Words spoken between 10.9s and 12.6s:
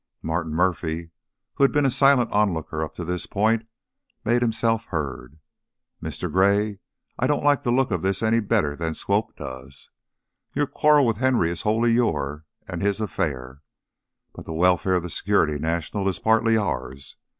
with Henry is wholly your